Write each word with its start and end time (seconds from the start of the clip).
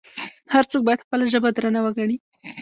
هر 0.53 0.63
څوک 0.71 0.81
باید 0.87 1.03
خپله 1.05 1.25
ژبه 1.33 1.49
درنه 1.55 1.79
وګڼي. 1.85 2.17